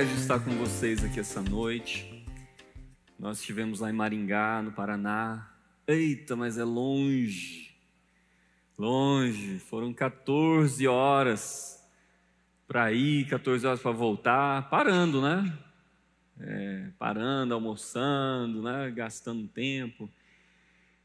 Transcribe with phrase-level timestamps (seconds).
[0.00, 2.24] privilégio estar com vocês aqui essa noite.
[3.18, 5.52] Nós estivemos lá em Maringá, no Paraná.
[5.86, 7.74] Eita, mas é longe.
[8.78, 9.58] Longe.
[9.58, 11.86] Foram 14 horas
[12.66, 15.58] para ir, 14 horas para voltar, parando, né?
[16.38, 18.90] É, parando, almoçando, né?
[18.90, 20.08] Gastando tempo.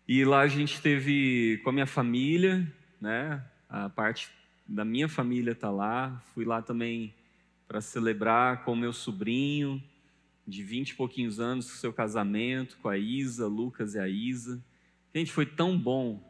[0.07, 2.65] E lá a gente teve com a minha família,
[3.01, 3.43] né?
[3.67, 4.29] A parte
[4.65, 6.21] da minha família está lá.
[6.33, 7.13] Fui lá também
[7.67, 9.81] para celebrar com meu sobrinho,
[10.47, 14.63] de 20 e pouquinhos anos, seu casamento, com a Isa, Lucas e a Isa.
[15.13, 16.23] Gente, foi tão bom,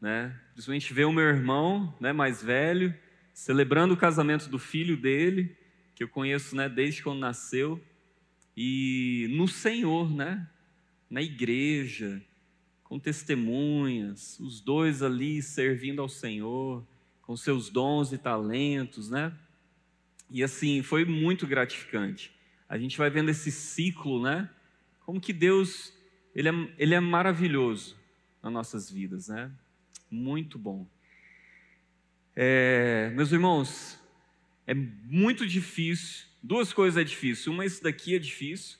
[0.00, 0.38] né?
[0.52, 2.94] Principalmente ver o meu irmão, né, mais velho,
[3.34, 5.56] celebrando o casamento do filho dele,
[5.94, 7.82] que eu conheço, né, desde quando nasceu,
[8.56, 10.48] e no Senhor, né?
[11.08, 12.22] Na igreja,
[12.84, 16.86] com testemunhas, os dois ali servindo ao Senhor,
[17.22, 19.32] com seus dons e talentos, né?
[20.32, 22.34] E assim, foi muito gratificante.
[22.66, 24.48] A gente vai vendo esse ciclo, né?
[25.04, 25.92] Como que Deus,
[26.34, 28.00] ele é, ele é maravilhoso
[28.42, 29.52] nas nossas vidas, né?
[30.10, 30.86] Muito bom.
[32.34, 34.00] É, meus irmãos,
[34.66, 36.26] é muito difícil.
[36.42, 37.52] Duas coisas é difícil.
[37.52, 38.78] Uma, isso daqui é difícil.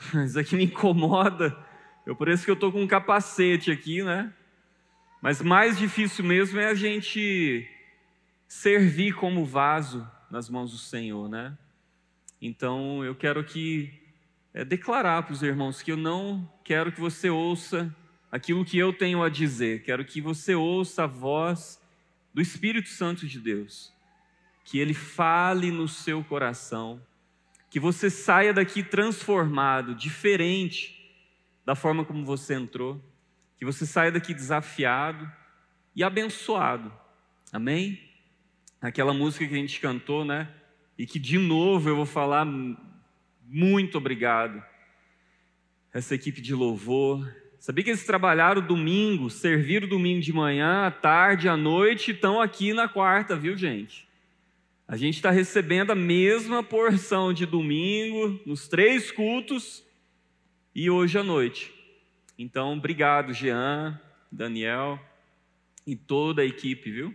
[0.26, 1.56] Isso aqui me incomoda.
[2.06, 4.32] Eu isso que eu estou com um capacete aqui, né?
[5.20, 7.68] Mas mais difícil mesmo é a gente
[8.46, 11.56] servir como vaso nas mãos do Senhor, né?
[12.40, 13.92] Então eu quero que
[14.54, 17.94] é, declarar para os irmãos que eu não quero que você ouça
[18.30, 21.80] aquilo que eu tenho a dizer, quero que você ouça a voz
[22.32, 23.92] do Espírito Santo de Deus,
[24.64, 27.00] que ele fale no seu coração,
[27.70, 30.94] que você saia daqui transformado, diferente
[31.64, 33.02] da forma como você entrou,
[33.58, 35.30] que você saia daqui desafiado
[35.94, 36.92] e abençoado.
[37.52, 38.07] Amém?
[38.80, 40.48] Aquela música que a gente cantou, né?
[40.96, 42.46] E que de novo eu vou falar
[43.46, 44.62] muito obrigado.
[45.92, 47.34] Essa equipe de louvor.
[47.58, 52.40] Sabia que eles trabalharam domingo, serviram domingo de manhã, à tarde, à noite, e estão
[52.40, 54.06] aqui na quarta, viu, gente?
[54.86, 59.84] A gente está recebendo a mesma porção de domingo, nos três cultos,
[60.74, 61.74] e hoje à noite.
[62.38, 64.00] Então, obrigado, Jean,
[64.30, 64.98] Daniel
[65.86, 67.14] e toda a equipe, viu?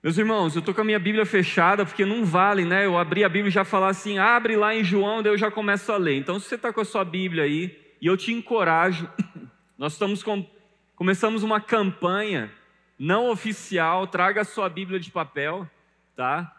[0.00, 2.86] Meus irmãos, eu estou com a minha Bíblia fechada, porque não vale, né?
[2.86, 5.50] Eu abri a Bíblia e já falar assim, abre lá em João, daí eu já
[5.50, 6.16] começo a ler.
[6.16, 9.10] Então, se você está com a sua Bíblia aí, e eu te encorajo,
[9.76, 10.48] nós estamos com,
[10.94, 12.48] começamos uma campanha
[12.96, 15.68] não oficial, traga a sua Bíblia de papel,
[16.14, 16.54] tá?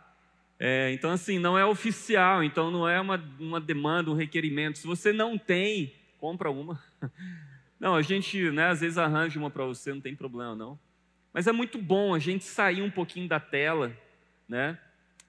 [0.59, 4.79] É, então, assim, não é oficial, então não é uma, uma demanda, um requerimento.
[4.79, 6.77] Se você não tem, compra uma.
[7.79, 10.77] Não, a gente, né, às vezes arranja uma para você, não tem problema, não.
[11.33, 13.95] Mas é muito bom a gente sair um pouquinho da tela,
[14.47, 14.79] né?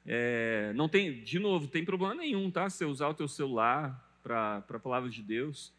[0.06, 2.68] É, não tem, de novo, tem problema nenhum, tá?
[2.68, 5.72] Você usar o teu celular para a palavra de Deus.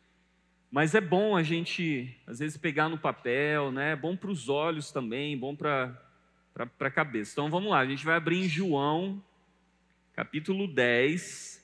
[0.69, 3.91] Mas é bom a gente, às vezes, pegar no papel, né?
[3.91, 5.97] É bom para os olhos também, bom para
[6.79, 7.33] a cabeça.
[7.33, 9.21] Então vamos lá, a gente vai abrir em João,
[10.13, 11.59] capítulo 10.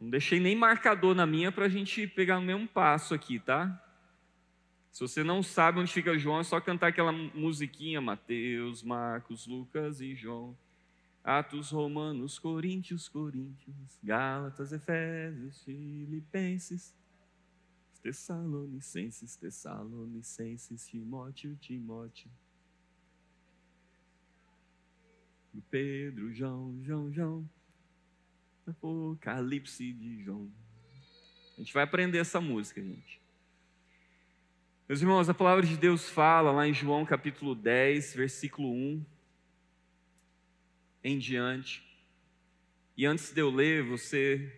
[0.00, 3.84] Não deixei nem marcador na minha para a gente pegar o mesmo passo aqui, tá?
[4.92, 10.00] Se você não sabe onde fica João, é só cantar aquela musiquinha: Mateus, Marcos, Lucas
[10.00, 10.56] e João.
[11.22, 16.94] Atos, Romanos, Coríntios, Coríntios, Gálatas, Efésios, Filipenses,
[18.02, 22.30] Tessalonicenses, Tessalonicenses, Timóteo, Timóteo.
[25.70, 27.50] Pedro, João, João, João.
[28.66, 30.50] Apocalipse de João.
[31.56, 33.20] A gente vai aprender essa música, gente.
[34.88, 39.04] Meus irmãos, a palavra de Deus fala lá em João capítulo 10, versículo 1
[41.04, 41.84] em diante.
[42.96, 44.50] E antes de eu ler, você.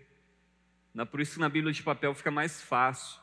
[1.10, 3.20] Por isso que na Bíblia de papel fica mais fácil.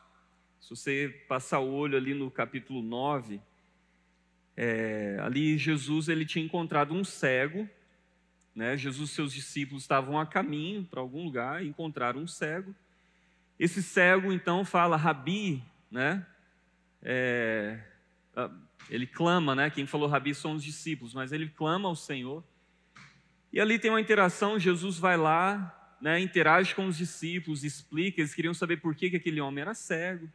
[0.60, 3.40] Se você passar o olho ali no capítulo 9,
[4.54, 7.66] é, ali Jesus ele tinha encontrado um cego.
[8.54, 8.76] Né?
[8.76, 12.74] Jesus e seus discípulos estavam a caminho para algum lugar e encontraram um cego.
[13.58, 16.26] Esse cego então fala, Rabi, né?
[17.02, 17.80] É,
[18.36, 18.50] ah,
[18.90, 19.70] ele clama, né?
[19.70, 22.44] Quem falou Rabi são os discípulos, mas ele clama ao Senhor.
[23.52, 28.34] E ali tem uma interação, Jesus vai lá, né, interage com os discípulos, explica, eles
[28.34, 30.30] queriam saber por que, que aquele homem era cego.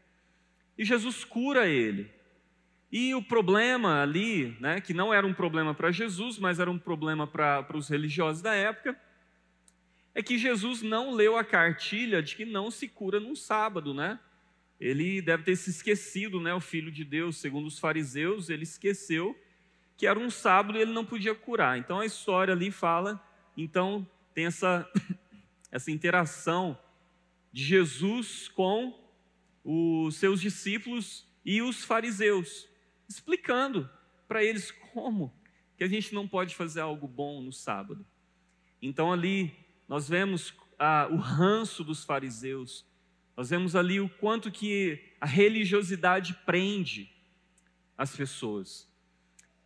[0.77, 2.11] E Jesus cura ele.
[2.91, 6.77] E o problema ali, né, que não era um problema para Jesus, mas era um
[6.77, 8.99] problema para os religiosos da época,
[10.15, 14.19] é que Jesus não leu a cartilha de que não se cura num sábado, né?
[14.79, 19.37] Ele deve ter se esquecido, né, o filho de Deus, segundo os fariseus, ele esqueceu
[19.95, 21.77] que era um sábado e ele não podia curar.
[21.77, 23.23] Então a história ali fala
[23.55, 24.89] então tem essa,
[25.71, 26.77] essa interação
[27.51, 28.99] de Jesus com
[29.63, 32.67] os seus discípulos e os fariseus,
[33.07, 33.89] explicando
[34.27, 35.33] para eles como
[35.77, 38.05] que a gente não pode fazer algo bom no sábado.
[38.81, 39.53] Então ali
[39.87, 42.85] nós vemos ah, o ranço dos fariseus,
[43.35, 47.11] nós vemos ali o quanto que a religiosidade prende
[47.97, 48.87] as pessoas.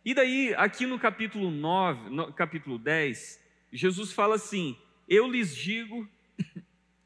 [0.04, 4.76] E daí, aqui no capítulo 9, no capítulo 10, Jesus fala assim:
[5.06, 6.08] Eu lhes digo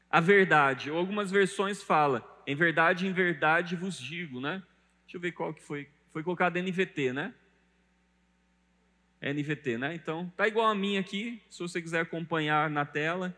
[0.09, 0.89] a verdade.
[0.89, 4.63] Ou algumas versões fala: Em verdade, em verdade vos digo, né?
[5.03, 5.89] Deixa eu ver qual que foi.
[6.11, 7.33] Foi colocado NVT, né?
[9.21, 9.95] NVT, né?
[9.95, 13.37] Então, tá igual a minha aqui, se você quiser acompanhar na tela.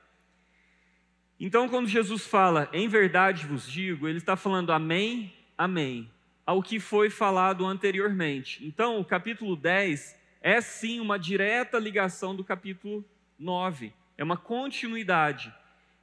[1.40, 6.10] Então, quando Jesus fala, em verdade vos digo, ele está falando amém, amém,
[6.46, 8.66] ao que foi falado anteriormente.
[8.66, 13.04] Então, o capítulo 10 é sim uma direta ligação do capítulo
[13.38, 15.54] 9, é uma continuidade.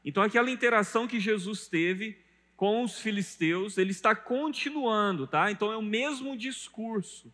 [0.05, 2.19] Então, aquela interação que Jesus teve
[2.55, 5.51] com os filisteus, ele está continuando, tá?
[5.51, 7.33] Então, é o mesmo discurso.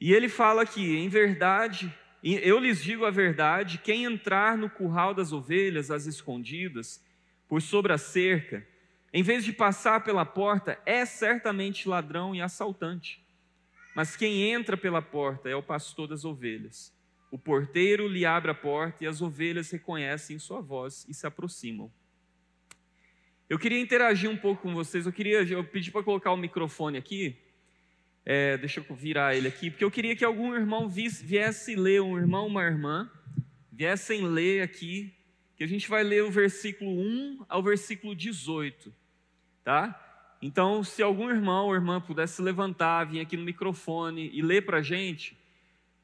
[0.00, 5.14] E ele fala aqui, em verdade, eu lhes digo a verdade: quem entrar no curral
[5.14, 7.04] das ovelhas, as escondidas,
[7.48, 8.66] por sobre a cerca,
[9.12, 13.24] em vez de passar pela porta, é certamente ladrão e assaltante.
[13.94, 16.94] Mas quem entra pela porta é o pastor das ovelhas.
[17.30, 21.90] O porteiro lhe abre a porta e as ovelhas reconhecem sua voz e se aproximam.
[23.48, 25.06] Eu queria interagir um pouco com vocês.
[25.06, 27.38] Eu queria, eu pedi para colocar o microfone aqui.
[28.28, 32.18] É, deixa eu virar ele aqui, porque eu queria que algum irmão viesse ler, um
[32.18, 33.08] irmão, uma irmã,
[33.70, 35.14] viessem ler aqui,
[35.56, 38.92] que a gente vai ler o versículo 1 ao versículo 18,
[39.62, 40.36] tá?
[40.42, 44.78] Então, se algum irmão ou irmã pudesse levantar, vir aqui no microfone e ler para
[44.78, 45.38] a gente,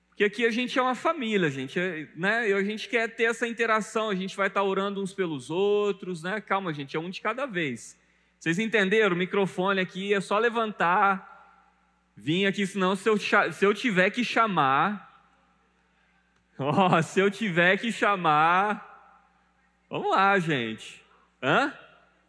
[0.09, 2.51] porque aqui a gente é uma família, gente, é, né?
[2.51, 6.23] E a gente quer ter essa interação, a gente vai estar orando uns pelos outros,
[6.23, 6.41] né?
[6.41, 7.99] Calma, gente, é um de cada vez.
[8.39, 9.17] Vocês entenderam?
[9.17, 11.32] O microfone aqui é só levantar,
[12.17, 15.11] Vim aqui, senão se eu, se eu tiver que chamar.
[16.59, 18.91] Ó, oh, se eu tiver que chamar.
[19.89, 21.03] Vamos lá, gente.
[21.43, 21.73] Hã?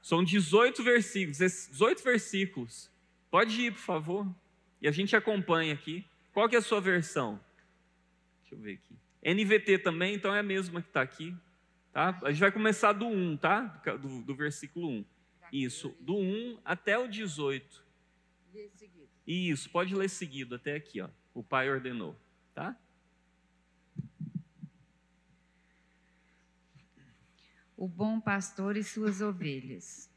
[0.01, 1.37] São 18 versículos.
[1.37, 2.91] 18 versículos.
[3.29, 4.27] Pode ir, por favor.
[4.81, 6.05] E a gente acompanha aqui.
[6.33, 7.39] Qual que é a sua versão?
[8.41, 8.97] Deixa eu ver aqui.
[9.23, 11.35] NVT também, então é a mesma que está aqui.
[11.93, 12.19] Tá?
[12.23, 13.61] A gente vai começar do 1, tá?
[14.01, 15.05] Do, do versículo 1.
[15.53, 17.85] Isso, do 1 até o 18.
[19.25, 21.09] Isso, pode ler seguido até aqui, ó.
[21.33, 22.19] O pai ordenou,
[22.53, 22.77] tá?
[27.75, 30.09] O bom pastor e suas ovelhas.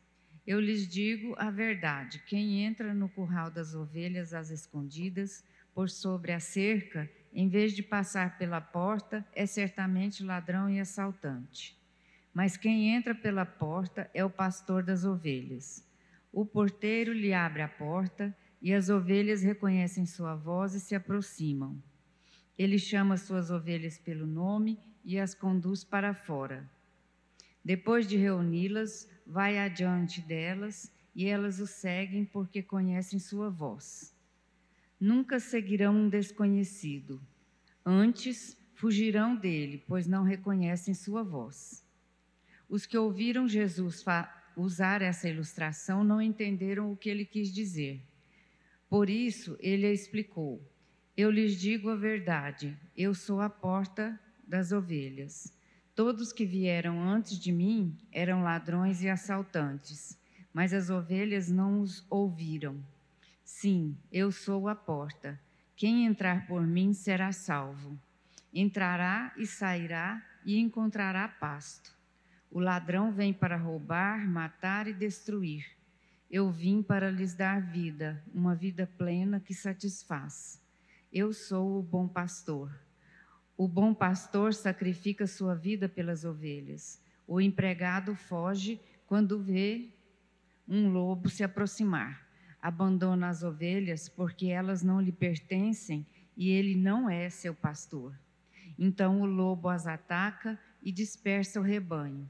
[0.46, 5.44] Eu lhes digo a verdade: quem entra no curral das ovelhas às escondidas,
[5.74, 11.76] por sobre a cerca, em vez de passar pela porta, é certamente ladrão e assaltante.
[12.32, 15.84] Mas quem entra pela porta é o pastor das ovelhas.
[16.32, 18.36] O porteiro lhe abre a porta
[18.66, 21.80] e as ovelhas reconhecem sua voz e se aproximam.
[22.58, 26.68] Ele chama suas ovelhas pelo nome e as conduz para fora.
[27.64, 34.12] Depois de reuni-las, vai adiante delas e elas o seguem porque conhecem sua voz.
[34.98, 37.22] Nunca seguirão um desconhecido,
[37.84, 41.86] antes fugirão dele, pois não reconhecem sua voz.
[42.68, 44.04] Os que ouviram Jesus
[44.56, 48.02] usar essa ilustração não entenderam o que ele quis dizer.
[48.88, 50.62] Por isso ele explicou:
[51.16, 55.52] Eu lhes digo a verdade, eu sou a porta das ovelhas.
[55.94, 60.18] Todos que vieram antes de mim eram ladrões e assaltantes,
[60.52, 62.76] mas as ovelhas não os ouviram.
[63.42, 65.40] Sim, eu sou a porta.
[65.74, 67.98] Quem entrar por mim será salvo.
[68.52, 71.96] Entrará e sairá e encontrará pasto.
[72.50, 75.75] O ladrão vem para roubar, matar e destruir.
[76.30, 80.60] Eu vim para lhes dar vida, uma vida plena que satisfaz.
[81.12, 82.76] Eu sou o bom pastor.
[83.56, 87.00] O bom pastor sacrifica sua vida pelas ovelhas.
[87.28, 89.88] O empregado foge quando vê
[90.68, 92.26] um lobo se aproximar.
[92.60, 96.04] Abandona as ovelhas porque elas não lhe pertencem
[96.36, 98.18] e ele não é seu pastor.
[98.76, 102.28] Então o lobo as ataca e dispersa o rebanho.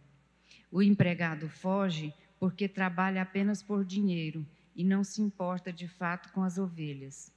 [0.71, 6.43] O empregado foge porque trabalha apenas por dinheiro e não se importa de fato com
[6.43, 7.33] as ovelhas.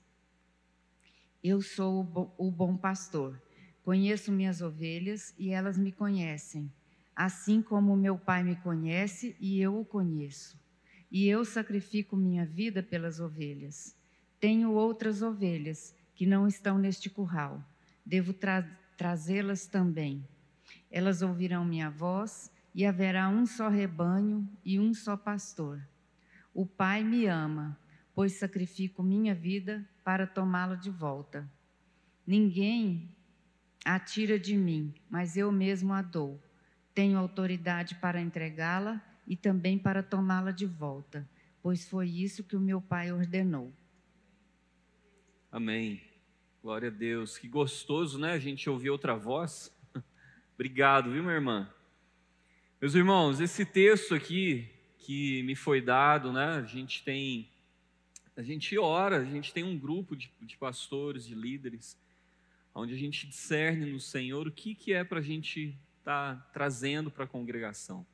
[1.44, 3.42] Eu sou o bom, pastor.
[3.84, 6.72] Conheço minhas ovelhas e elas me conhecem,
[7.16, 10.60] assim como meu Pai me conhece e eu o conheço.
[11.10, 13.96] E eu sacrifico minha vida pelas ovelhas.
[14.40, 17.64] Tenho outras ovelhas que não estão neste curral.
[18.06, 18.62] Devo tra
[18.98, 20.28] trazê-las também.
[20.92, 25.86] Elas ouvirão minha voz, e haverá um só rebanho e um só pastor.
[26.54, 27.78] O Pai me ama,
[28.16, 31.46] pois sacrifico minha vida para tomá-la de volta.
[32.26, 33.14] Ninguém
[33.84, 36.42] a tira de mim, mas eu mesmo a dou.
[36.94, 41.30] Tenho autoridade para entregá-la e também para tomá-la de volta,
[41.62, 43.74] pois foi isso que o meu Pai ordenou.
[45.52, 46.02] Amém.
[46.64, 47.38] Glória a Deus.
[47.38, 48.32] Que gostoso, né?
[48.32, 49.70] A gente ouvir outra voz.
[50.56, 51.70] Obrigado, viu, minha irmã?
[52.82, 54.66] Meus irmãos, esse texto aqui
[55.00, 56.46] que me foi dado, né?
[56.46, 57.50] A gente tem,
[58.38, 62.00] a gente ora, a gente tem um grupo de, de pastores, de líderes,
[62.74, 66.50] onde a gente discerne no Senhor o que, que é para a gente estar tá
[66.54, 68.06] trazendo para a congregação.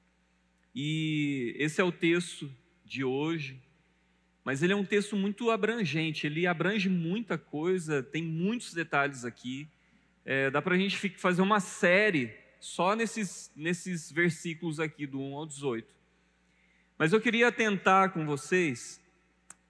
[0.73, 2.51] E esse é o texto
[2.83, 3.61] de hoje,
[4.43, 9.67] mas ele é um texto muito abrangente, ele abrange muita coisa, tem muitos detalhes aqui.
[10.25, 15.37] É, dá para a gente fazer uma série só nesses, nesses versículos aqui, do 1
[15.37, 15.87] ao 18.
[16.97, 18.99] Mas eu queria tentar com vocês,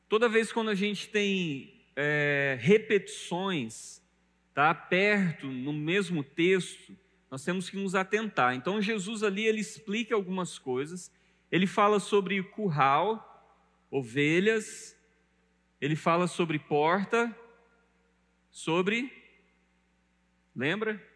[0.08, 4.02] toda vez quando a gente tem é, repetições,
[4.54, 6.98] tá, perto, no mesmo texto,
[7.30, 8.56] nós temos que nos atentar.
[8.56, 11.12] Então, Jesus ali, ele explica algumas coisas,
[11.52, 13.54] ele fala sobre curral,
[13.92, 14.98] ovelhas,
[15.82, 17.38] ele fala sobre porta,
[18.50, 19.12] sobre.
[20.56, 21.15] Lembra?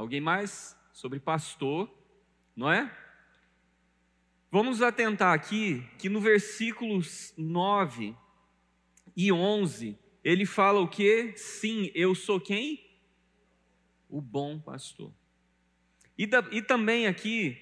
[0.00, 0.74] Alguém mais?
[0.94, 1.94] Sobre pastor,
[2.56, 2.90] não é?
[4.50, 8.16] Vamos atentar aqui que no versículos 9
[9.14, 11.34] e 11, ele fala o que?
[11.36, 12.82] Sim, eu sou quem?
[14.08, 15.12] O bom pastor.
[16.16, 17.58] E, da, e também aqui,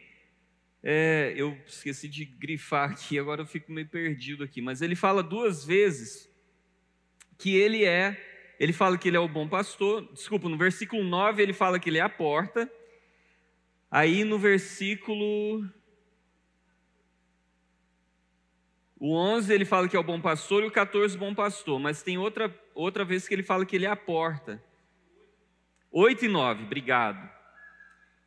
[0.81, 5.25] é, eu esqueci de grifar aqui, agora eu fico meio perdido aqui, mas ele fala
[5.25, 6.33] duas vezes
[7.37, 8.28] que ele é,
[8.59, 11.89] ele fala que ele é o bom pastor, desculpa, no versículo 9 ele fala que
[11.89, 12.71] ele é a porta,
[13.91, 15.65] aí no versículo.
[18.99, 22.03] O 11 ele fala que é o bom pastor e o 14 bom pastor, mas
[22.03, 24.61] tem outra, outra vez que ele fala que ele é a porta.
[25.93, 27.31] 8 e 9, obrigado.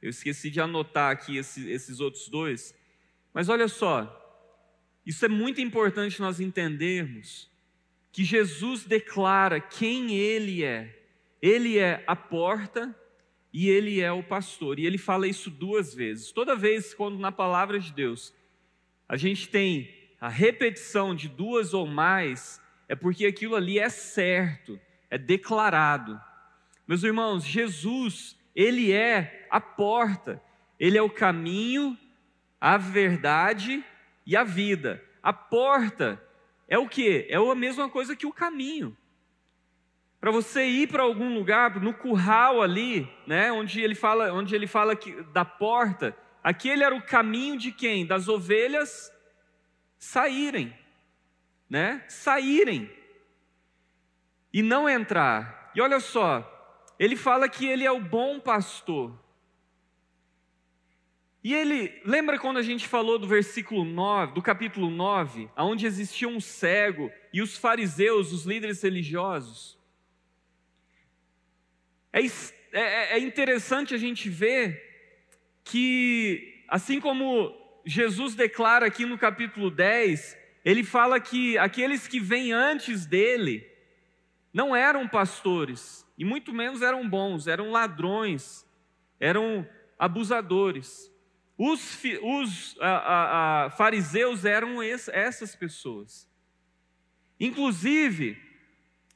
[0.01, 2.73] Eu esqueci de anotar aqui esses, esses outros dois.
[3.33, 4.17] Mas olha só,
[5.05, 7.50] isso é muito importante nós entendermos
[8.11, 10.99] que Jesus declara quem Ele é.
[11.41, 12.95] Ele é a porta
[13.53, 14.79] e Ele é o pastor.
[14.79, 16.31] E Ele fala isso duas vezes.
[16.31, 18.33] Toda vez quando na palavra de Deus
[19.07, 24.79] a gente tem a repetição de duas ou mais, é porque aquilo ali é certo,
[25.09, 26.19] é declarado.
[26.87, 30.41] Meus irmãos, Jesus ele é a porta,
[30.79, 31.97] ele é o caminho,
[32.59, 33.83] a verdade
[34.25, 35.03] e a vida.
[35.23, 36.21] A porta
[36.71, 37.27] é o que?
[37.29, 38.95] É a mesma coisa que o caminho.
[40.21, 44.67] Para você ir para algum lugar, no curral ali, né, onde ele fala, onde ele
[44.67, 48.05] fala que, da porta, aquele era o caminho de quem?
[48.05, 49.11] Das ovelhas
[49.97, 50.73] saírem,
[51.69, 52.05] né?
[52.07, 52.89] Saírem
[54.53, 55.71] e não entrar.
[55.75, 56.41] E olha só,
[56.97, 59.13] ele fala que ele é o bom pastor.
[61.43, 66.27] E ele, lembra quando a gente falou do versículo 9, do capítulo 9, onde existia
[66.27, 69.75] um cego e os fariseus, os líderes religiosos?
[72.13, 72.21] É,
[72.71, 74.91] é, é interessante a gente ver
[75.63, 77.51] que, assim como
[77.83, 83.67] Jesus declara aqui no capítulo 10, ele fala que aqueles que vêm antes dele
[84.53, 88.63] não eram pastores, e muito menos eram bons, eram ladrões,
[89.19, 89.67] eram
[89.97, 91.10] abusadores.
[91.63, 96.27] Os, os a, a, a, fariseus eram es, essas pessoas.
[97.39, 98.35] Inclusive,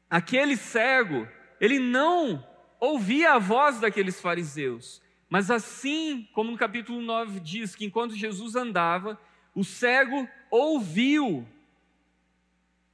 [0.07, 1.27] aquele cego,
[1.59, 2.47] ele não
[2.79, 8.55] ouvia a voz daqueles fariseus, mas assim como no capítulo 9 diz que enquanto Jesus
[8.55, 9.19] andava,
[9.55, 11.47] o cego ouviu,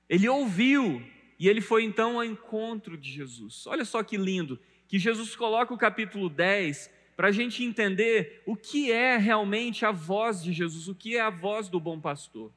[0.08, 1.06] ele ouviu
[1.38, 3.68] e ele foi então ao encontro de Jesus.
[3.68, 8.56] Olha só que lindo, que Jesus coloca o capítulo 10 para a gente entender o
[8.56, 12.52] que é realmente a voz de Jesus, o que é a voz do bom pastor.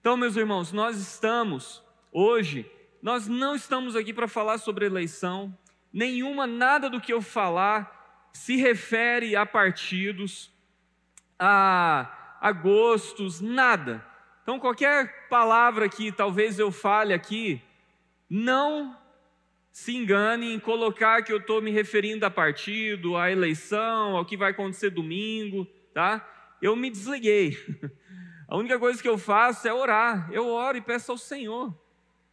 [0.00, 2.64] Então, meus irmãos, nós estamos hoje,
[3.02, 5.52] nós não estamos aqui para falar sobre eleição,
[5.92, 10.52] nenhuma, nada do que eu falar se refere a partidos,
[11.36, 14.06] a, a gostos, nada.
[14.44, 17.60] Então, qualquer palavra que talvez eu fale aqui,
[18.28, 18.96] não
[19.70, 24.36] se engane em colocar que eu estou me referindo a partido, à eleição, ao que
[24.36, 26.56] vai acontecer domingo, tá?
[26.60, 27.56] Eu me desliguei.
[28.48, 30.28] A única coisa que eu faço é orar.
[30.32, 31.72] Eu oro e peço ao Senhor.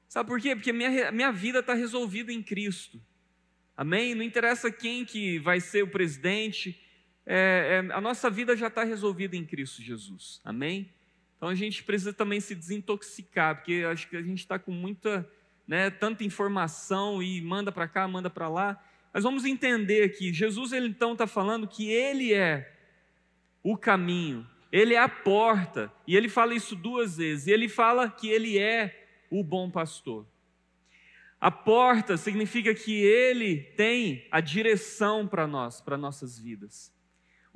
[0.08, 0.56] Sabe por quê?
[0.56, 3.00] Porque minha, minha vida está resolvida em Cristo.
[3.76, 4.16] Amém?
[4.16, 6.82] Não interessa quem que vai ser o presidente,
[7.30, 10.40] é, é, a nossa vida já está resolvida em Cristo Jesus.
[10.46, 10.90] Amém?
[11.36, 15.30] Então a gente precisa também se desintoxicar, porque acho que a gente está com muita,
[15.68, 18.82] né, tanta informação e manda para cá, manda para lá.
[19.14, 22.74] Mas vamos entender que Jesus ele então está falando que ele é
[23.64, 27.48] o caminho, ele é a porta, e ele fala isso duas vezes.
[27.48, 30.26] E ele fala que ele é o bom pastor.
[31.40, 36.92] A porta significa que ele tem a direção para nós, para nossas vidas.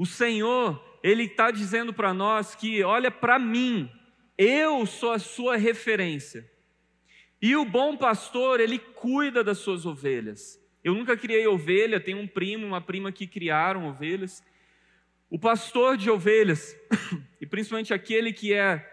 [0.02, 3.88] O Senhor, Ele está dizendo para nós que, olha para mim,
[4.36, 6.50] eu sou a sua referência.
[7.42, 10.62] E o bom pastor, ele cuida das suas ovelhas.
[10.84, 14.44] Eu nunca criei ovelha, tenho um primo, uma prima que criaram ovelhas.
[15.30, 16.76] O pastor de ovelhas,
[17.42, 18.88] e principalmente aquele que é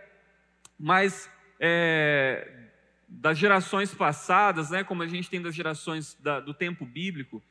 [0.79, 2.69] mais é,
[3.09, 7.43] das gerações passadas, né, como a gente tem das gerações da, do tempo bíblico,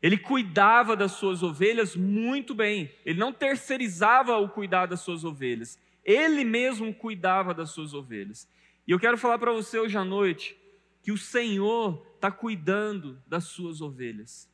[0.00, 2.90] ele cuidava das suas ovelhas muito bem.
[3.04, 5.78] Ele não terceirizava o cuidar das suas ovelhas.
[6.04, 8.48] Ele mesmo cuidava das suas ovelhas.
[8.86, 10.56] E eu quero falar para você hoje à noite
[11.02, 14.48] que o Senhor está cuidando das suas ovelhas.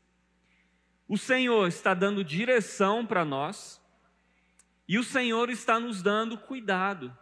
[1.06, 3.80] O Senhor está dando direção para nós
[4.88, 7.16] e o Senhor está nos dando cuidado.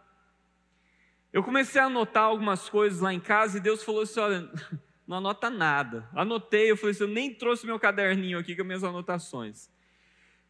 [1.33, 4.51] Eu comecei a anotar algumas coisas lá em casa e Deus falou assim: olha
[5.07, 6.09] não anota nada.
[6.13, 9.69] Anotei, eu falei assim, eu nem trouxe meu caderninho aqui com minhas anotações.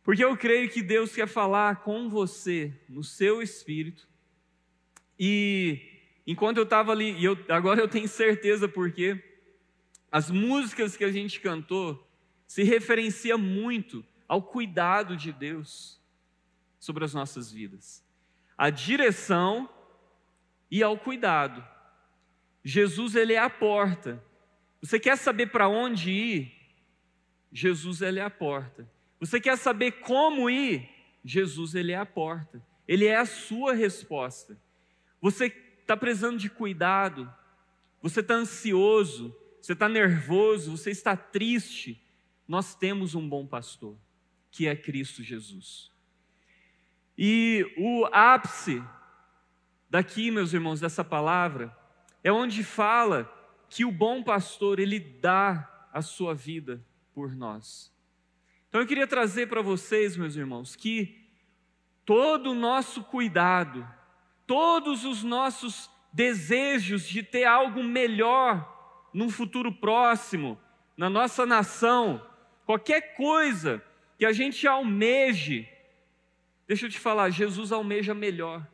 [0.04, 4.08] Porque eu creio que Deus quer falar com você, no seu espírito.
[5.20, 5.91] E
[6.26, 9.22] enquanto eu estava ali, e eu, agora eu tenho certeza porque
[10.12, 12.08] as músicas que a gente cantou
[12.48, 16.00] se referencia muito ao cuidado de Deus
[16.80, 18.04] sobre as nossas vidas.
[18.58, 19.70] A direção
[20.70, 21.66] e ao cuidado.
[22.64, 24.24] Jesus ele é a porta.
[24.82, 26.54] Você quer saber para onde ir?
[27.52, 28.90] Jesus ele é a porta.
[29.20, 30.90] Você quer saber como ir?
[31.24, 32.62] Jesus ele é a porta.
[32.88, 34.60] Ele é a sua resposta.
[35.22, 35.50] Você
[35.92, 37.32] está precisando de cuidado.
[38.02, 39.36] Você está ansioso.
[39.62, 40.78] Você está nervoso.
[40.78, 42.02] Você está triste.
[42.48, 43.98] Nós temos um bom pastor,
[44.50, 45.92] que é Cristo Jesus.
[47.18, 48.82] E o ápice
[49.90, 51.76] daqui, meus irmãos, dessa palavra,
[52.24, 53.30] é onde fala
[53.70, 57.94] que o bom pastor, ele dá a sua vida por nós.
[58.70, 61.30] Então eu queria trazer para vocês, meus irmãos, que
[62.06, 63.88] todo o nosso cuidado,
[64.52, 70.60] todos os nossos desejos de ter algo melhor num futuro próximo,
[70.98, 72.22] na nossa nação,
[72.66, 73.82] qualquer coisa
[74.18, 75.66] que a gente almeje,
[76.68, 78.68] deixa eu te falar, Jesus almeja melhor.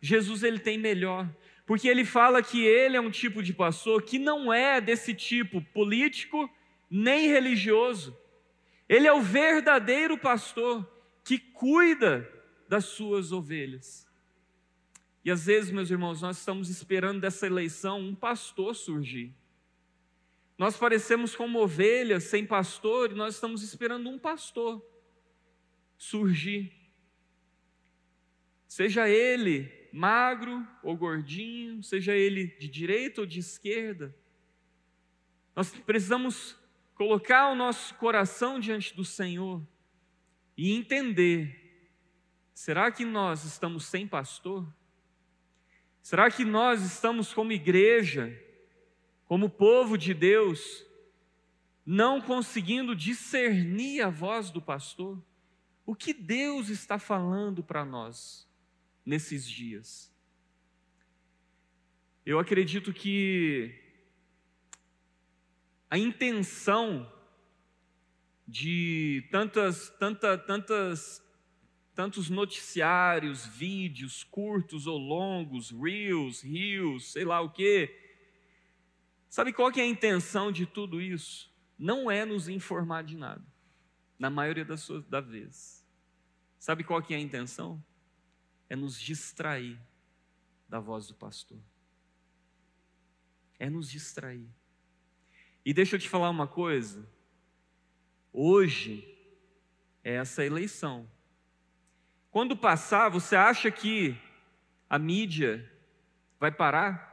[0.00, 1.28] Jesus ele tem melhor
[1.64, 5.62] porque ele fala que ele é um tipo de pastor que não é desse tipo
[5.72, 6.50] político
[6.90, 8.18] nem religioso.
[8.88, 10.84] Ele é o verdadeiro pastor
[11.22, 12.28] que cuida
[12.68, 14.07] das suas ovelhas.
[15.24, 19.34] E às vezes, meus irmãos, nós estamos esperando dessa eleição um pastor surgir.
[20.56, 24.84] Nós parecemos como ovelhas sem pastor e nós estamos esperando um pastor
[25.96, 26.72] surgir.
[28.66, 34.14] Seja ele magro ou gordinho, seja ele de direita ou de esquerda.
[35.54, 36.56] Nós precisamos
[36.94, 39.66] colocar o nosso coração diante do Senhor
[40.56, 41.90] e entender:
[42.52, 44.66] será que nós estamos sem pastor?
[46.08, 48.32] Será que nós estamos como igreja,
[49.26, 50.84] como povo de Deus,
[51.84, 55.22] não conseguindo discernir a voz do pastor?
[55.84, 58.48] O que Deus está falando para nós?
[59.08, 60.12] nesses dias.
[62.26, 63.74] Eu acredito que
[65.88, 67.10] a intenção
[68.46, 71.22] de tantas, tanta, tantas,
[71.98, 77.92] tantos noticiários, vídeos curtos ou longos, reels, reels, sei lá o quê.
[79.28, 81.52] Sabe qual que é a intenção de tudo isso?
[81.76, 83.44] Não é nos informar de nada,
[84.16, 85.84] na maioria das, suas, vezes.
[86.56, 87.82] Sabe qual que é a intenção?
[88.68, 89.76] é nos distrair
[90.68, 91.58] da voz do pastor.
[93.58, 94.48] É nos distrair.
[95.64, 97.08] E deixa eu te falar uma coisa.
[98.32, 99.04] Hoje
[100.04, 101.10] é essa eleição.
[102.30, 104.16] Quando passar, você acha que
[104.88, 105.70] a mídia
[106.38, 107.08] vai parar?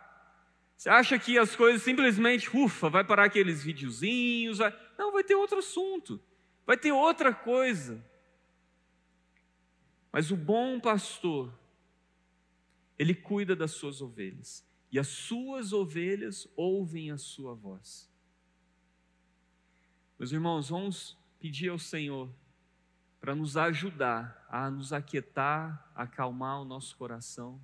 [0.76, 4.58] Você acha que as coisas simplesmente, ufa, vai parar aqueles videozinhos?
[4.58, 4.78] Vai...
[4.98, 6.22] Não, vai ter outro assunto.
[6.66, 8.04] Vai ter outra coisa.
[10.12, 11.54] Mas o bom pastor,
[12.98, 18.10] ele cuida das suas ovelhas, e as suas ovelhas ouvem a sua voz.
[20.18, 22.30] Meus irmãos, vamos pedir ao Senhor
[23.26, 27.60] para nos ajudar a nos aquietar, acalmar o nosso coração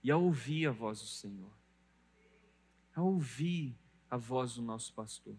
[0.00, 1.50] e a ouvir a voz do Senhor,
[2.94, 3.76] a ouvir
[4.08, 5.36] a voz do nosso pastor.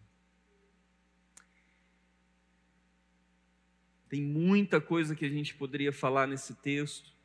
[4.10, 7.16] Tem muita coisa que a gente poderia falar nesse texto.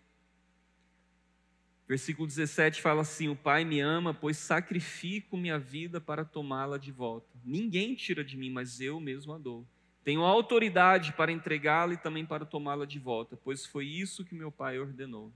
[1.89, 6.93] Versículo 17 fala assim: O Pai me ama, pois sacrifico minha vida para tomá-la de
[6.93, 7.37] volta.
[7.45, 9.67] Ninguém tira de mim, mas eu mesmo a dou.
[10.05, 14.53] Tenho autoridade para entregá-la e também para tomá-la de volta, pois foi isso que meu
[14.53, 15.33] Pai ordenou.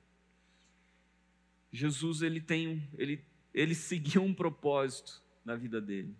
[1.72, 6.14] Jesus ele tem, ele, ele seguiu um propósito na vida dele.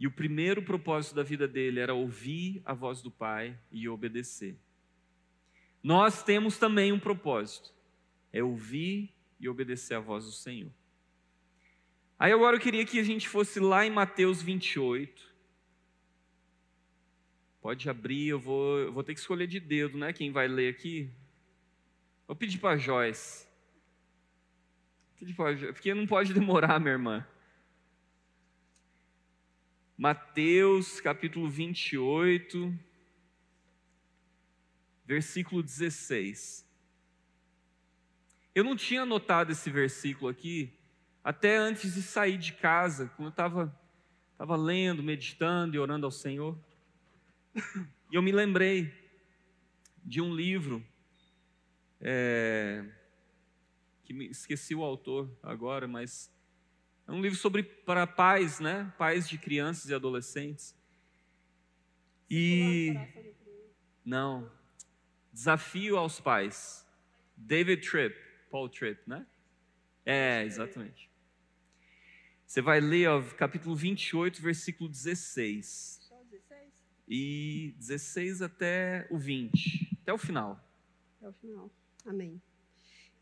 [0.00, 4.56] E o primeiro propósito da vida dele era ouvir a voz do Pai e obedecer.
[5.82, 7.74] Nós temos também um propósito,
[8.32, 10.72] é ouvir e obedecer a voz do Senhor.
[12.18, 15.28] Aí agora eu queria que a gente fosse lá em Mateus 28.
[17.68, 20.10] Pode abrir, eu vou, eu vou ter que escolher de dedo, né?
[20.10, 21.10] Quem vai ler aqui?
[22.26, 23.46] Vou pedir para Joyce.
[25.36, 27.26] Porque não pode demorar, minha irmã.
[29.98, 32.74] Mateus capítulo 28,
[35.04, 36.66] versículo 16.
[38.54, 40.72] Eu não tinha anotado esse versículo aqui
[41.22, 43.78] até antes de sair de casa, quando eu estava
[44.38, 46.56] tava lendo, meditando e orando ao Senhor.
[48.10, 48.92] E eu me lembrei
[50.04, 50.84] de um livro,
[52.00, 52.84] é,
[54.04, 56.32] que me esqueci o autor agora, mas
[57.06, 58.92] é um livro sobre para pais, né?
[58.96, 60.74] Pais de crianças e adolescentes.
[62.30, 62.94] E
[64.04, 64.50] não,
[65.32, 66.86] desafio aos pais.
[67.36, 68.16] David Tripp,
[68.50, 69.26] Paul Tripp, né?
[70.04, 71.08] É, exatamente.
[72.46, 75.97] Você vai ler ó, capítulo 28, versículo 16.
[77.08, 77.14] Só 16?
[77.14, 80.60] E 16 até o 20, até o final.
[81.18, 81.70] Até o final.
[82.06, 82.40] Amém.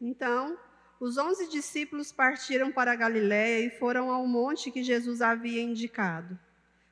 [0.00, 0.58] Então,
[1.00, 6.38] os onze discípulos partiram para a Galiléia e foram ao monte que Jesus havia indicado.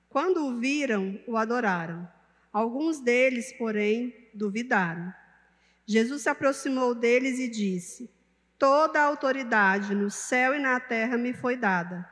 [0.09, 2.09] Quando o viram, o adoraram.
[2.53, 5.13] Alguns deles, porém, duvidaram.
[5.87, 8.09] Jesus se aproximou deles e disse:
[8.57, 12.09] Toda a autoridade no céu e na terra me foi dada.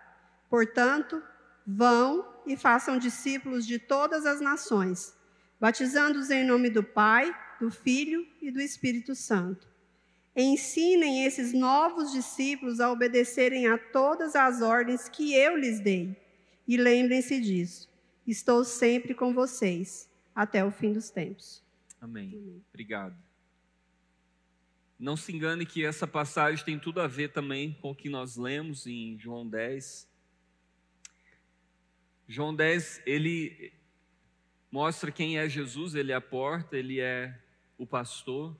[0.50, 1.22] Portanto,
[1.66, 5.14] vão e façam discípulos de todas as nações,
[5.60, 9.72] batizando-os em nome do Pai, do Filho e do Espírito Santo
[10.34, 16.16] Ensinem esses novos discípulos a obedecerem a todas as ordens que eu lhes dei.
[16.66, 17.90] E lembrem-se disso.
[18.26, 21.62] Estou sempre com vocês até o fim dos tempos.
[22.00, 22.62] Amém.
[22.70, 23.14] Obrigado.
[24.98, 28.36] Não se engane que essa passagem tem tudo a ver também com o que nós
[28.36, 30.08] lemos em João 10.
[32.32, 33.74] João 10, ele
[34.70, 37.38] mostra quem é Jesus, ele é a porta, ele é
[37.76, 38.56] o pastor.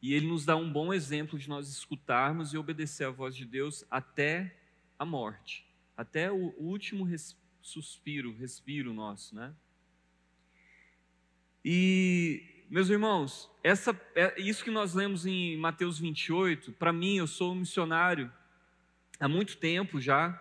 [0.00, 3.44] E ele nos dá um bom exemplo de nós escutarmos e obedecer a voz de
[3.44, 4.56] Deus até
[4.96, 9.52] a morte, até o último res, suspiro, respiro nosso, né?
[11.64, 17.26] E, meus irmãos, essa, é, isso que nós lemos em Mateus 28, para mim, eu
[17.26, 18.32] sou um missionário
[19.18, 20.40] há muito tempo já,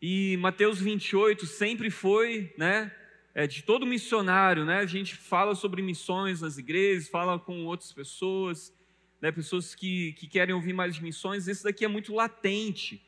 [0.00, 2.92] e Mateus 28 sempre foi, né,
[3.34, 4.78] é, de todo missionário, né?
[4.78, 8.74] A gente fala sobre missões nas igrejas, fala com outras pessoas,
[9.20, 9.30] né?
[9.30, 11.46] Pessoas que, que querem ouvir mais de missões.
[11.46, 13.04] Esse daqui é muito latente,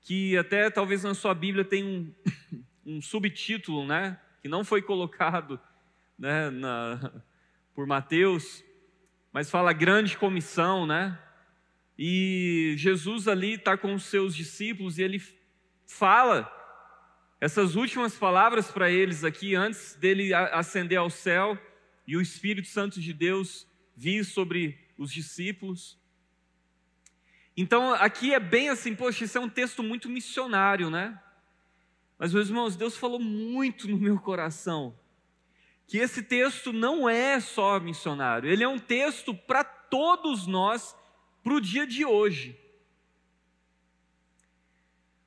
[0.00, 2.14] que até talvez na sua Bíblia tem um,
[2.86, 4.20] um subtítulo, né?
[4.40, 5.58] Que não foi colocado,
[6.16, 6.50] né?
[6.50, 7.22] Na,
[7.74, 8.62] por Mateus,
[9.32, 11.18] mas fala grande comissão, né?
[11.98, 15.20] E Jesus ali está com os seus discípulos e ele
[15.86, 16.50] fala
[17.40, 21.58] essas últimas palavras para eles aqui, antes dele ascender ao céu
[22.06, 23.66] e o Espírito Santo de Deus
[23.96, 25.98] vir sobre os discípulos.
[27.56, 31.20] Então, aqui é bem assim, poxa, isso é um texto muito missionário, né?
[32.18, 34.98] Mas, meus irmãos, Deus falou muito no meu coração
[35.86, 40.96] que esse texto não é só missionário, ele é um texto para todos nós,
[41.42, 42.58] para o dia de hoje.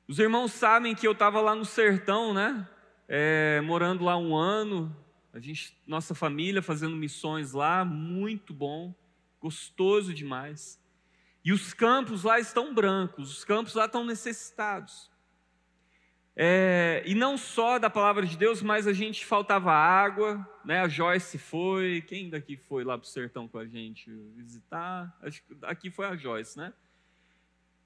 [0.08, 2.66] Os irmãos sabem que eu estava lá no sertão, né?
[3.06, 4.96] É, morando lá um ano,
[5.34, 8.94] a gente, nossa família fazendo missões lá, muito bom,
[9.38, 10.82] gostoso demais.
[11.44, 15.10] E os campos lá estão brancos, os campos lá estão necessitados.
[16.34, 20.80] É, e não só da palavra de Deus, mas a gente faltava água, né?
[20.80, 25.14] A Joyce foi, quem daqui foi lá para o sertão com a gente visitar?
[25.20, 26.72] Acho que aqui foi a Joyce, né?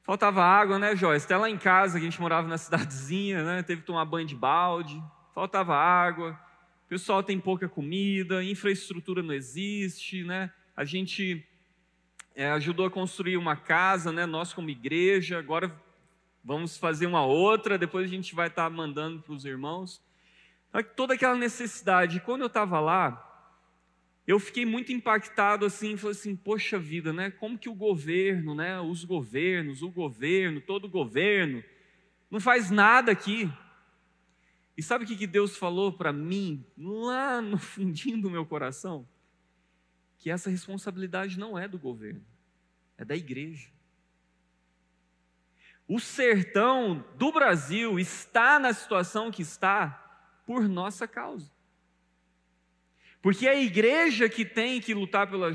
[0.03, 1.25] Faltava água, né, Joyce?
[1.25, 3.63] Até lá em casa, que a gente morava na cidadezinha, né?
[3.63, 5.01] Teve que tomar banho de balde.
[5.33, 6.39] faltava água,
[6.85, 10.53] o pessoal tem pouca comida, infraestrutura não existe, né?
[10.77, 11.47] A gente
[12.35, 14.27] é, ajudou a construir uma casa, né?
[14.27, 15.73] Nós como igreja, agora
[16.45, 20.03] vamos fazer uma outra, depois a gente vai estar tá mandando para os irmãos.
[20.97, 22.21] Toda aquela necessidade.
[22.21, 23.32] Quando eu estava lá,
[24.27, 27.31] eu fiquei muito impactado assim, falei assim, poxa vida, né?
[27.31, 28.81] Como que o governo, né?
[28.81, 31.63] Os governos, o governo, todo o governo,
[32.31, 33.51] não faz nada aqui.
[34.77, 39.07] E sabe o que Deus falou para mim, lá no fundinho do meu coração?
[40.19, 42.25] Que essa responsabilidade não é do governo,
[42.97, 43.69] é da igreja.
[45.87, 51.52] O sertão do Brasil está na situação que está por nossa causa.
[53.23, 55.53] Porque é a igreja que tem que lutar pela,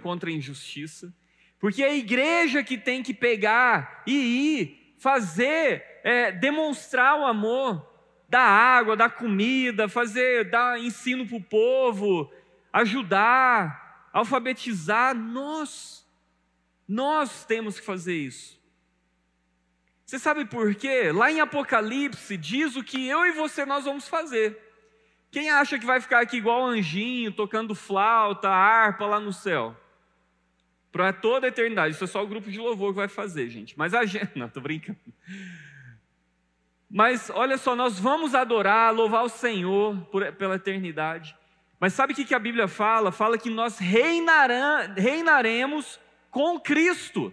[0.00, 1.12] contra a injustiça,
[1.58, 7.84] porque é a igreja que tem que pegar e ir, fazer, é, demonstrar o amor,
[8.28, 12.32] dar água, dar comida, fazer, dar ensino para o povo,
[12.72, 15.12] ajudar, alfabetizar.
[15.12, 16.06] Nós,
[16.86, 18.62] nós temos que fazer isso.
[20.06, 21.10] Você sabe por quê?
[21.10, 24.56] Lá em Apocalipse diz o que eu e você nós vamos fazer.
[25.32, 29.74] Quem acha que vai ficar aqui igual anjinho, tocando flauta, harpa lá no céu?
[30.92, 31.94] Para toda a eternidade.
[31.94, 33.72] Isso é só o grupo de louvor que vai fazer, gente.
[33.78, 34.28] Mas a gente.
[34.38, 34.98] Não, estou brincando.
[36.88, 41.34] Mas olha só, nós vamos adorar, louvar o Senhor por, pela eternidade.
[41.80, 43.10] Mas sabe o que a Bíblia fala?
[43.10, 45.98] Fala que nós reinaremos
[46.30, 47.32] com Cristo.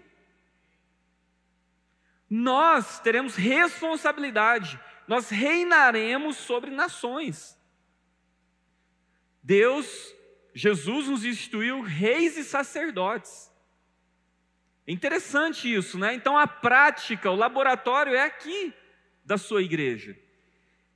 [2.30, 7.59] Nós teremos responsabilidade, nós reinaremos sobre nações.
[9.50, 10.16] Deus,
[10.54, 13.52] Jesus nos instituiu reis e sacerdotes.
[14.86, 16.14] É interessante isso, né?
[16.14, 18.72] Então a prática, o laboratório é aqui
[19.26, 20.16] da sua igreja.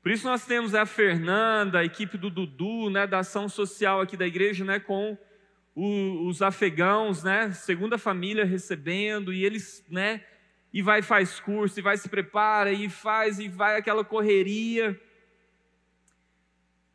[0.04, 4.16] Por isso nós temos a Fernanda, a equipe do Dudu, né, da ação social aqui
[4.16, 5.18] da igreja, né, com
[5.74, 10.24] o, os afegãos, né, segunda família recebendo, e eles, né,
[10.72, 15.00] e vai faz curso, e vai se prepara, e faz, e vai aquela correria.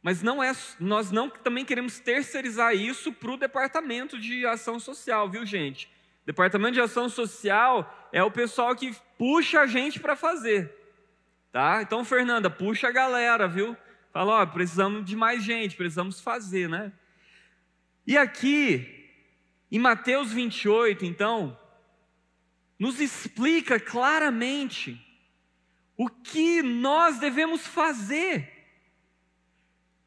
[0.02, 5.28] Mas não é, nós não também queremos terceirizar isso para o departamento de ação social,
[5.28, 5.90] viu, gente?
[6.24, 10.72] Departamento de ação social é o pessoal que puxa a gente para fazer,
[11.50, 11.82] tá?
[11.82, 13.76] Então, Fernanda, puxa a galera, viu?
[14.12, 16.92] Fala, ó, precisamos de mais gente, precisamos fazer, né?
[18.06, 19.10] E aqui,
[19.70, 21.58] em Mateus 28, então,
[22.78, 25.04] nos explica claramente
[25.96, 28.57] o que nós devemos fazer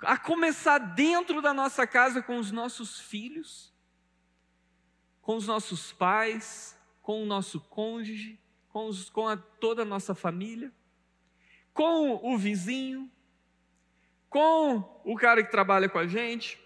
[0.01, 3.73] a começar dentro da nossa casa com os nossos filhos,
[5.21, 10.15] com os nossos pais, com o nosso cônjuge, com, os, com a, toda a nossa
[10.15, 10.71] família,
[11.73, 13.11] com o vizinho,
[14.29, 16.59] com o cara que trabalha com a gente.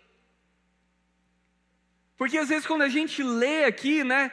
[2.17, 4.31] Porque às vezes quando a gente lê aqui, né,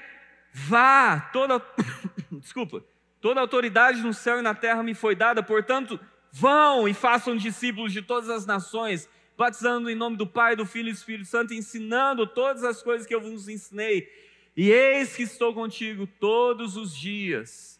[0.53, 1.61] vá, toda,
[2.31, 2.85] desculpa,
[3.21, 5.99] toda autoridade no céu e na terra me foi dada, portanto,
[6.33, 10.89] Vão e façam discípulos de todas as nações, batizando em nome do Pai, do Filho
[10.89, 14.11] e do Espírito Santo, ensinando todas as coisas que eu vos ensinei.
[14.57, 17.79] E eis que estou contigo todos os dias.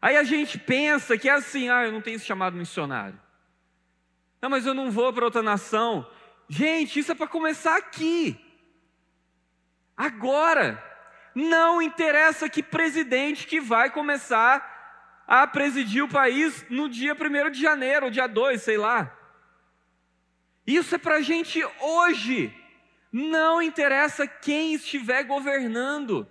[0.00, 3.20] Aí a gente pensa que é assim, ah, eu não tenho esse chamado missionário.
[4.40, 6.08] Não, mas eu não vou para outra nação.
[6.48, 8.38] Gente, isso é para começar aqui.
[9.96, 10.92] Agora.
[11.34, 14.73] Não interessa que presidente que vai começar
[15.26, 19.16] a presidir o país no dia 1 de janeiro, dia 2, sei lá.
[20.66, 22.54] Isso é para a gente hoje.
[23.12, 26.28] Não interessa quem estiver governando.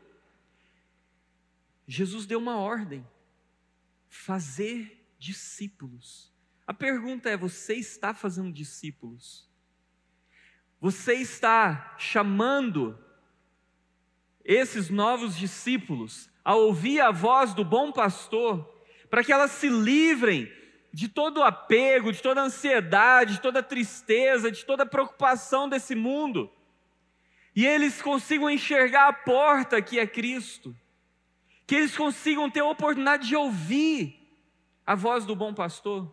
[1.87, 3.07] Jesus deu uma ordem:
[4.09, 6.33] fazer discípulos.
[6.67, 9.49] A pergunta é: você está fazendo discípulos?
[10.79, 12.99] Você está chamando
[14.43, 18.72] esses novos discípulos a ouvir a voz do bom pastor
[19.13, 20.51] para que elas se livrem
[20.91, 24.87] de todo o apego, de toda a ansiedade, de toda a tristeza, de toda a
[24.87, 26.51] preocupação desse mundo,
[27.55, 30.75] e eles consigam enxergar a porta que é Cristo,
[31.67, 34.19] que eles consigam ter a oportunidade de ouvir
[34.83, 36.11] a voz do bom pastor.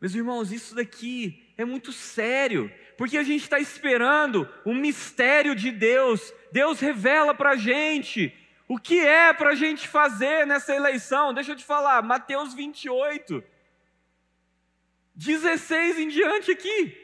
[0.00, 5.72] Meus irmãos, isso daqui é muito sério, porque a gente está esperando um mistério de
[5.72, 6.32] Deus.
[6.52, 8.32] Deus revela para a gente
[8.68, 11.32] o que é para a gente fazer nessa eleição?
[11.32, 13.42] Deixa eu te falar, Mateus 28,
[15.14, 16.96] 16 em diante aqui.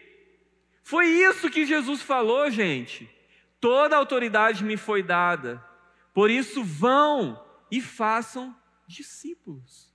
[0.82, 3.10] Foi isso que Jesus falou, gente.
[3.58, 5.64] Toda autoridade me foi dada,
[6.12, 8.54] por isso vão e façam
[8.86, 9.90] discípulos.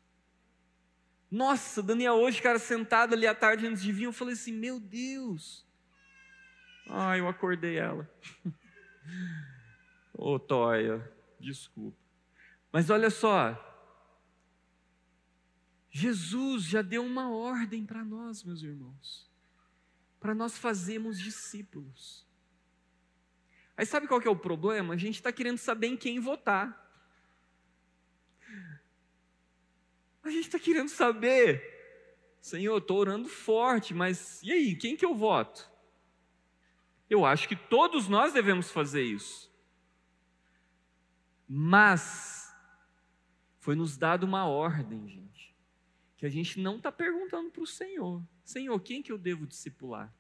[1.29, 4.79] Nossa, Daniel, hoje, cara, sentado ali à tarde antes de vir, eu falei assim: Meu
[4.79, 5.63] Deus.
[6.89, 8.09] Ah, eu acordei ela.
[10.11, 11.07] Ô, oh, Toia,
[11.39, 11.97] desculpa.
[12.71, 13.57] Mas olha só,
[15.89, 19.29] Jesus já deu uma ordem para nós, meus irmãos,
[20.19, 22.27] para nós fazermos discípulos.
[23.75, 24.93] Aí sabe qual que é o problema?
[24.93, 26.87] A gente está querendo saber em quem votar.
[30.21, 31.63] A gente está querendo saber,
[32.41, 35.71] Senhor, estou orando forte, mas e aí, quem que eu voto?
[37.09, 39.48] Eu acho que todos nós devemos fazer isso.
[41.51, 42.55] Mas
[43.57, 45.55] foi nos dado uma ordem, gente,
[46.15, 50.13] que a gente não está perguntando para o Senhor: Senhor, quem que eu devo discipular?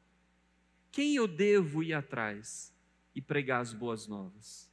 [0.91, 2.75] Quem eu devo ir atrás
[3.13, 4.67] e pregar as boas novas?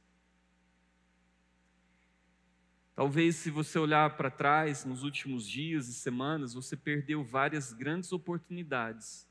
[2.95, 8.11] Talvez, se você olhar para trás nos últimos dias e semanas, você perdeu várias grandes
[8.11, 9.29] oportunidades.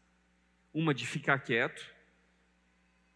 [0.72, 1.92] Uma de ficar quieto,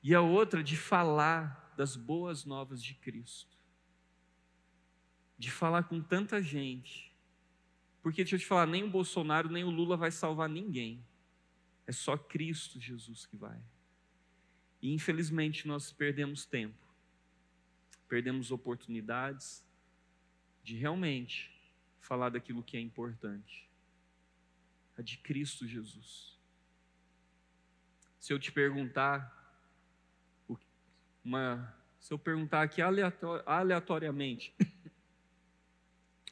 [0.03, 3.60] e a outra de falar das boas novas de Cristo.
[5.40, 7.11] De falar com tanta gente.
[8.03, 11.03] Porque, deixa eu te falar, nem o Bolsonaro nem o Lula vai salvar ninguém.
[11.87, 13.61] É só Cristo Jesus que vai.
[14.83, 16.87] E infelizmente nós perdemos tempo,
[18.09, 19.66] perdemos oportunidades
[20.62, 21.50] de realmente
[21.98, 23.68] falar daquilo que é importante.
[24.96, 26.38] A de Cristo Jesus.
[28.18, 29.37] Se eu te perguntar,
[31.24, 34.55] uma, se eu perguntar aqui aleatoriamente,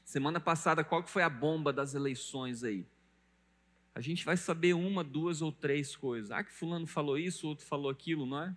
[0.09, 2.87] semana passada qual que foi a bomba das eleições aí?
[3.95, 6.31] A gente vai saber uma, duas ou três coisas.
[6.31, 8.57] Ah, que fulano falou isso, outro falou aquilo, não é?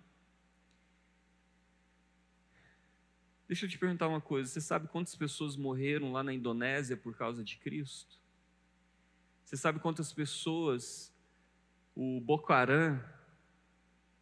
[3.46, 7.14] Deixa eu te perguntar uma coisa: você sabe quantas pessoas morreram lá na Indonésia por
[7.14, 8.18] causa de Cristo?
[9.44, 11.14] Você sabe quantas pessoas
[11.94, 12.98] o Boko Haram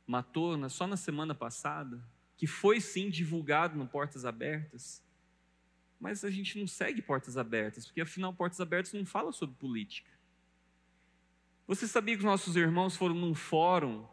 [0.04, 2.02] matou só na semana passada?
[2.36, 5.08] Que foi sim divulgado no Portas Abertas?
[6.00, 10.10] Mas a gente não segue Portas Abertas, porque afinal Portas Abertas não fala sobre política.
[11.66, 14.08] Você sabia que os nossos irmãos foram num fórum?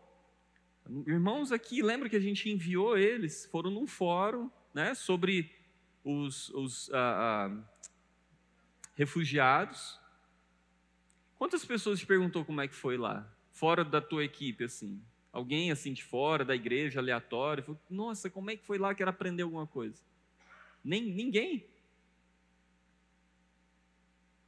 [1.07, 3.45] Irmãos aqui, lembra que a gente enviou eles?
[3.47, 5.51] Foram num fórum né, sobre
[6.03, 7.89] os, os ah, ah,
[8.95, 9.99] refugiados.
[11.37, 13.27] Quantas pessoas te perguntou como é que foi lá?
[13.51, 15.01] Fora da tua equipe, assim.
[15.31, 17.63] Alguém assim de fora, da igreja, aleatório.
[17.63, 18.93] Falou, Nossa, como é que foi lá?
[18.93, 20.01] Quero aprender alguma coisa.
[20.83, 21.65] Nem, ninguém.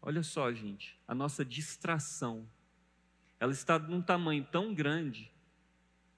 [0.10, 2.50] Olha só, gente, a nossa distração,
[3.40, 5.32] ela está num tamanho tão grande,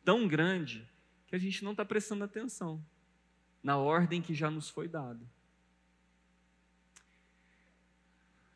[0.01, 0.89] tão grande,
[1.27, 2.81] que a gente não está prestando atenção
[3.61, 5.19] na ordem que já nos foi dada.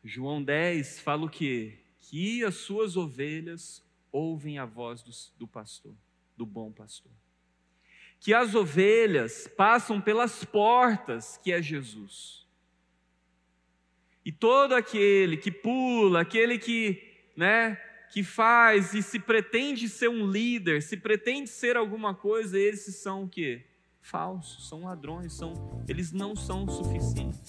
[0.02, 1.80] João 10 fala o quê?
[2.00, 5.94] Que as suas ovelhas ouvem a voz do, do pastor,
[6.34, 7.12] do bom pastor.
[8.20, 12.45] Que as ovelhas passam pelas portas que é Jesus.
[14.26, 17.00] E todo aquele que pula, aquele que,
[17.34, 17.80] né,
[18.12, 23.22] que faz e se pretende ser um líder, se pretende ser alguma coisa, esses são
[23.22, 23.64] o quê?
[24.06, 27.42] falsos, são ladrões, são, eles não são suficientes.